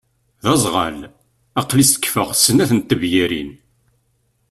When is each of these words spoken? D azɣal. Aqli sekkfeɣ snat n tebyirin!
D 0.43 0.45
azɣal. 0.53 0.99
Aqli 1.59 1.83
sekkfeɣ 1.85 2.29
snat 2.43 2.71
n 2.77 2.79
tebyirin! 2.81 3.51